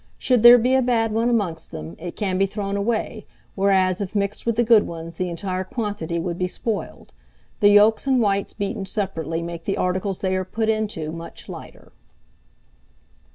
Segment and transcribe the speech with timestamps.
[0.17, 4.15] Should there be a bad one amongst them, it can be thrown away; whereas, if
[4.15, 7.13] mixed with the good ones, the entire quantity would be spoiled.
[7.59, 11.91] The yolks and whites beaten separately make the articles they are put into much lighter.